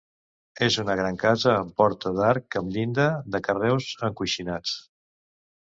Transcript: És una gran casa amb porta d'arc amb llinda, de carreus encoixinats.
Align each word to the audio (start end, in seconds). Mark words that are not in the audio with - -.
És 0.67 0.77
una 0.83 0.95
gran 0.99 1.19
casa 1.23 1.51
amb 1.57 1.75
porta 1.83 2.13
d'arc 2.21 2.59
amb 2.63 2.75
llinda, 2.77 3.07
de 3.37 3.45
carreus 3.51 3.95
encoixinats. 4.11 4.77